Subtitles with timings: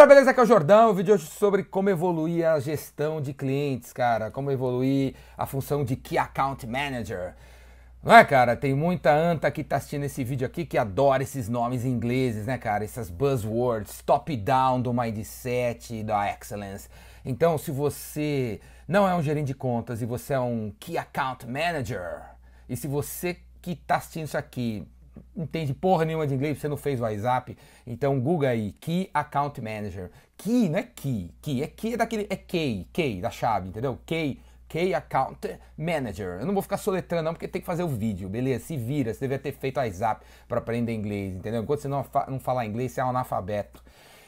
[0.00, 0.30] Galera, beleza?
[0.30, 0.88] Aqui é o Jordão.
[0.88, 4.30] O vídeo hoje sobre como evoluir a gestão de clientes, cara.
[4.30, 7.34] Como evoluir a função de Key Account Manager.
[8.02, 8.56] Não é, cara?
[8.56, 12.56] Tem muita anta que tá assistindo esse vídeo aqui que adora esses nomes ingleses, né,
[12.56, 12.82] cara?
[12.82, 16.88] Essas buzzwords, top-down do mindset, da excellence.
[17.22, 18.58] Então, se você
[18.88, 22.22] não é um gerente de contas e você é um Key Account Manager,
[22.66, 24.88] e se você que tá assistindo isso aqui
[25.42, 30.10] entende porra nenhuma de inglês, você não fez WhatsApp, então Google aí, Key Account Manager.
[30.36, 33.98] Key não é Key, Key é Key é daquele, é Key, Key da chave, entendeu?
[34.06, 36.40] Key, Key Account Manager.
[36.40, 38.64] Eu não vou ficar soletrando não, porque tem que fazer o vídeo, beleza?
[38.64, 41.62] Se vira, você deveria ter feito WhatsApp para aprender inglês, entendeu?
[41.62, 43.82] Enquanto você não, não falar inglês, você é um analfabeto.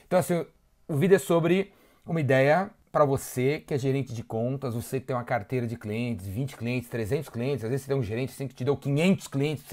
[0.06, 0.44] Então assim,
[0.88, 1.72] o vídeo é sobre
[2.04, 5.78] uma ideia para você que é gerente de contas, você que tem uma carteira de
[5.78, 8.76] clientes, 20 clientes, 300 clientes, às vezes você tem um gerente assim que te deu
[8.76, 9.64] 500 clientes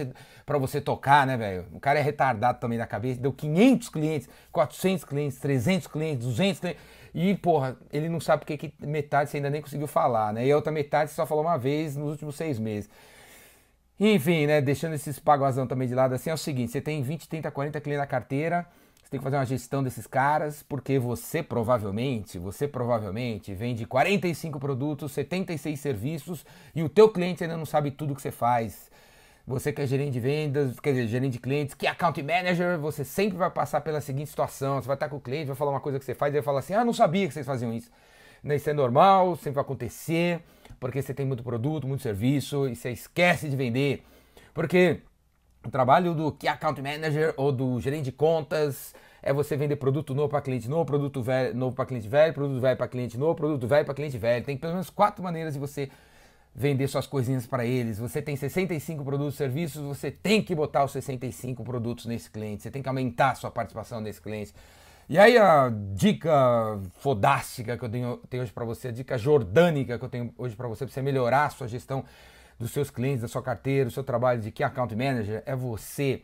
[0.46, 1.66] para você tocar, né, velho?
[1.74, 6.60] O cara é retardado também da cabeça, deu 500 clientes, 400 clientes, 300 clientes, 200
[6.62, 6.82] clientes,
[7.14, 10.46] e, porra, ele não sabe porque que metade você ainda nem conseguiu falar, né?
[10.46, 12.90] E a outra metade você só falou uma vez nos últimos seis meses.
[14.00, 17.28] Enfim, né, deixando esses paguazão também de lado assim, é o seguinte, você tem 20,
[17.28, 18.66] 30, 40 clientes na carteira,
[19.10, 24.60] você tem que fazer uma gestão desses caras, porque você provavelmente, você provavelmente vende 45
[24.60, 28.92] produtos, 76 serviços e o teu cliente ainda não sabe tudo que você faz.
[29.48, 32.78] Você que é gerente de vendas, quer dizer, gerente de clientes, que é account manager,
[32.78, 34.80] você sempre vai passar pela seguinte situação.
[34.80, 36.42] Você vai estar com o cliente, vai falar uma coisa que você faz, e ele
[36.42, 37.90] vai falar assim, ah, não sabia que vocês faziam isso.
[38.44, 40.40] Isso é normal, sempre vai acontecer,
[40.80, 44.06] porque você tem muito produto, muito serviço, e você esquece de vender.
[44.54, 45.02] Porque
[45.66, 50.16] o trabalho do Key Account Manager ou do gerente de contas é você vender produto
[50.16, 53.36] novo para cliente novo, produto velho, novo para cliente velho, produto velho para cliente novo,
[53.36, 54.46] produto velho para cliente velho.
[54.46, 55.90] Tem pelo menos quatro maneiras de você
[56.56, 58.00] vender suas coisinhas para eles.
[58.00, 62.64] Você tem 65 produtos e serviços, você tem que botar os 65 produtos nesse cliente,
[62.64, 64.54] você tem que aumentar a sua participação nesse cliente.
[65.10, 69.98] E aí a dica fodástica que eu tenho, tenho hoje para você, a dica jordânica
[69.98, 72.06] que eu tenho hoje para você, para você melhorar a sua gestão
[72.60, 76.22] dos seus clientes, da sua carteira, do seu trabalho de Key Account Manager, é você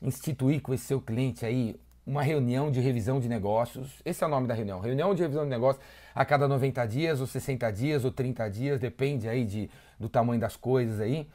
[0.00, 4.00] instituir com esse seu cliente aí uma reunião de revisão de negócios.
[4.04, 4.80] Esse é o nome da reunião.
[4.80, 8.80] Reunião de revisão de negócios a cada 90 dias, ou 60 dias, ou 30 dias,
[8.80, 11.28] depende aí de, do tamanho das coisas aí.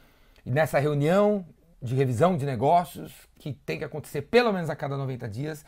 [0.44, 1.44] E nessa reunião
[1.82, 5.64] de revisão de negócios, que tem que acontecer pelo menos a cada 90 dias,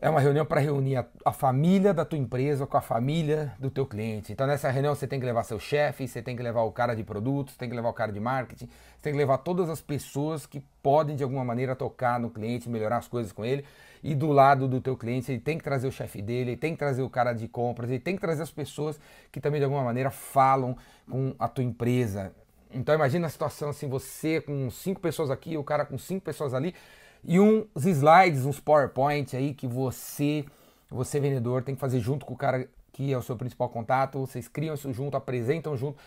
[0.00, 3.68] é uma reunião para reunir a, a, família da tua empresa com a família do
[3.68, 4.32] teu cliente.
[4.32, 6.94] Então nessa reunião você tem que levar seu chefe, você tem que levar o cara
[6.94, 9.80] de produtos, tem que levar o cara de marketing, você tem que levar todas as
[9.80, 13.64] pessoas que podem de alguma maneira tocar no cliente, melhorar as coisas com ele.
[14.00, 16.74] E do lado do teu cliente, ele tem que trazer o chefe dele, ele tem
[16.74, 19.00] que trazer o cara de compras, ele tem que trazer as pessoas
[19.32, 20.76] que também de alguma maneira falam
[21.10, 22.32] com a tua empresa.
[22.70, 26.54] Então imagina a situação assim, você com cinco pessoas aqui, o cara com cinco pessoas
[26.54, 26.74] ali,
[27.24, 30.44] e uns slides, uns PowerPoint aí que você,
[30.90, 34.18] você vendedor, tem que fazer junto com o cara que é o seu principal contato.
[34.18, 35.98] Vocês criam isso junto, apresentam junto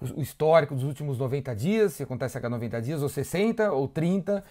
[0.00, 3.88] o histórico dos últimos 90 dias, se acontece a cada 90 dias, ou 60 ou
[3.88, 4.44] 30,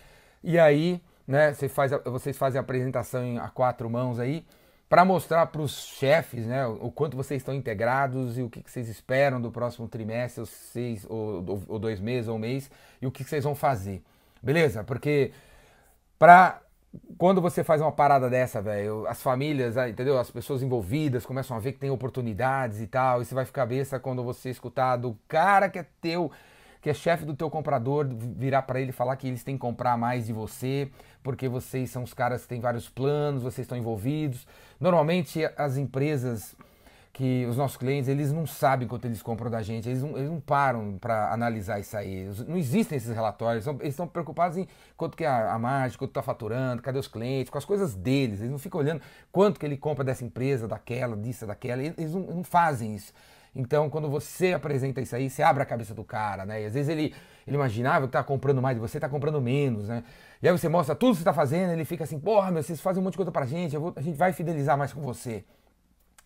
[0.44, 4.46] e aí né, você faz vocês fazem a apresentação a quatro mãos aí,
[4.90, 8.70] para mostrar para os chefes né, o, quanto vocês estão integrados e o que, que
[8.70, 12.70] vocês esperam do próximo trimestre, ou, seis, ou, ou dois meses, ou um mês,
[13.02, 14.04] e o que, que vocês vão fazer.
[14.42, 14.84] Beleza?
[14.84, 15.32] Porque
[16.18, 16.62] para
[17.18, 20.18] quando você faz uma parada dessa, velho, as famílias, ah, entendeu?
[20.18, 23.66] As pessoas envolvidas começam a ver que tem oportunidades e tal, e você vai ficar
[23.66, 26.32] besta quando você escutar do cara que é teu,
[26.82, 29.98] que é chefe do teu comprador, virar para ele falar que eles têm que comprar
[29.98, 30.90] mais de você,
[31.24, 34.48] porque vocês são os caras que têm vários planos, vocês estão envolvidos.
[34.80, 36.56] Normalmente as empresas
[37.16, 40.30] que os nossos clientes eles não sabem quanto eles compram da gente, eles não, eles
[40.30, 44.68] não param para analisar isso aí, não existem esses relatórios, eles estão preocupados em
[44.98, 47.96] quanto que é a, a margem, quanto está faturando, cadê os clientes, com as coisas
[47.96, 52.14] deles, eles não ficam olhando quanto que ele compra dessa empresa, daquela, disso, daquela, eles
[52.14, 53.14] não, não fazem isso.
[53.56, 56.64] Então, quando você apresenta isso aí, você abre a cabeça do cara, né?
[56.64, 57.16] E às vezes ele,
[57.48, 60.04] ele imaginava que tá comprando mais de você, tá comprando menos, né?
[60.44, 62.82] E aí você mostra tudo que você tá fazendo, ele fica assim, porra, meu, vocês
[62.82, 65.46] fazem um monte de coisa pra gente, vou, a gente vai fidelizar mais com você.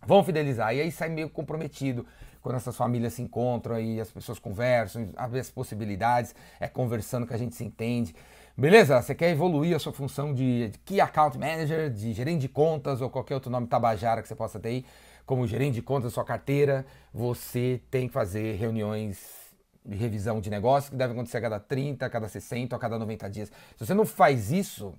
[0.05, 0.75] Vão fidelizar.
[0.75, 2.05] E aí sai meio comprometido
[2.41, 7.33] quando essas famílias se encontram e as pessoas conversam, abre as possibilidades, é conversando que
[7.33, 8.15] a gente se entende.
[8.57, 9.01] Beleza?
[9.01, 13.09] Você quer evoluir a sua função de Key Account Manager, de gerente de contas ou
[13.09, 14.85] qualquer outro nome tabajara que você possa ter aí,
[15.25, 19.39] como gerente de contas da sua carteira, você tem que fazer reuniões
[19.85, 22.97] de revisão de negócio que devem acontecer a cada 30, a cada 60, a cada
[22.99, 23.51] 90 dias.
[23.77, 24.93] Se você não faz isso,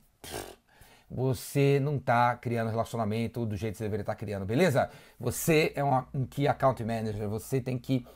[1.10, 4.88] você não está criando relacionamento do jeito que você deveria estar tá criando, beleza?
[5.18, 8.06] Você é uma, um Key Account Manager, você tem que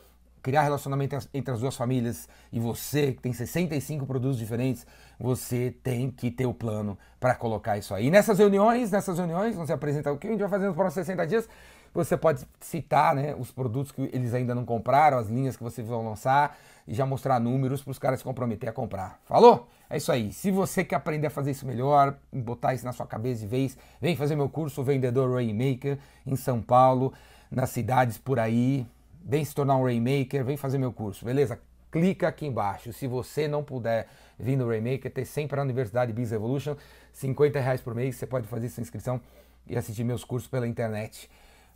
[0.45, 4.87] criar relacionamento entre as duas famílias e você, que tem 65 produtos diferentes,
[5.19, 8.07] você tem que ter o plano para colocar isso aí.
[8.07, 11.07] E nessas reuniões, nessas reuniões, você apresenta o que a gente vai fazer nos próximos
[11.07, 11.49] 60 dias,
[11.95, 15.87] você pode citar né, os produtos que eles ainda não compraram, as linhas que vocês
[15.87, 19.21] vão lançar e já mostrar números para os caras se comprometer a comprar.
[19.25, 19.69] Falou?
[19.89, 20.33] É isso aí.
[20.33, 23.79] Se você quer aprender a fazer isso melhor, botar isso na sua cabeça de vez,
[24.01, 27.13] vem fazer meu curso Vendedor Rainmaker em São Paulo,
[27.51, 28.87] nas cidades por aí.
[29.25, 31.59] Vem se tornar um Rainmaker, vem fazer meu curso, beleza?
[31.91, 32.93] Clica aqui embaixo.
[32.93, 34.09] Se você não puder
[34.39, 36.75] vir no Rainmaker, tem sempre a Universidade Biz Evolution,
[37.13, 39.21] 50 reais por mês, você pode fazer sua inscrição
[39.67, 41.31] e assistir meus cursos pela internet.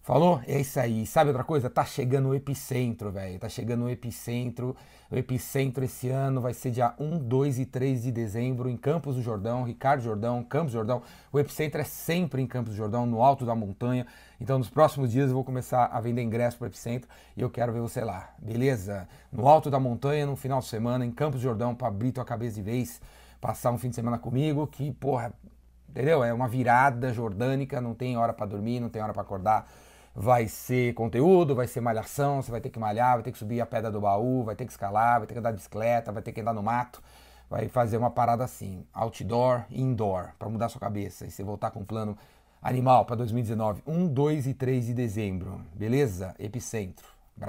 [0.08, 0.40] Falou?
[0.46, 1.04] É isso aí.
[1.04, 1.68] Sabe outra coisa?
[1.68, 3.38] Tá chegando o epicentro, velho.
[3.38, 4.74] Tá chegando o epicentro.
[5.10, 9.16] O epicentro esse ano vai ser dia 1, 2 e 3 de dezembro em Campos
[9.16, 11.02] do Jordão, Ricardo Jordão, Campos do Jordão.
[11.30, 14.06] O epicentro é sempre em Campos do Jordão, no alto da montanha.
[14.40, 17.06] Então, nos próximos dias eu vou começar a vender ingresso para epicentro
[17.36, 19.06] e eu quero ver você lá, beleza?
[19.30, 22.24] No alto da montanha, no final de semana, em Campos do Jordão, para abrir tua
[22.24, 22.98] cabeça de vez,
[23.42, 25.34] passar um fim de semana comigo, que, porra,
[25.86, 26.24] entendeu?
[26.24, 29.68] É uma virada jordânica, não tem hora para dormir, não tem hora para acordar
[30.20, 33.60] vai ser conteúdo, vai ser malhação, você vai ter que malhar, vai ter que subir
[33.60, 36.20] a pedra do baú, vai ter que escalar, vai ter que andar de bicicleta, vai
[36.20, 37.00] ter que andar no mato,
[37.48, 41.80] vai fazer uma parada assim, outdoor indoor, para mudar sua cabeça e você voltar com
[41.80, 42.18] um plano
[42.60, 46.34] animal para 2019, 1, 2 e 3 de dezembro, beleza?
[46.36, 47.17] Epicentro.